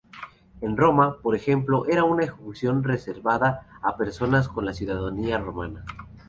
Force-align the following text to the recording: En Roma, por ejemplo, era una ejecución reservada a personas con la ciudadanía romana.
En 0.61 0.77
Roma, 0.77 1.17
por 1.21 1.35
ejemplo, 1.35 1.85
era 1.85 2.05
una 2.05 2.23
ejecución 2.23 2.83
reservada 2.83 3.67
a 3.83 3.97
personas 3.97 4.47
con 4.47 4.65
la 4.65 4.73
ciudadanía 4.73 5.37
romana. 5.37 5.85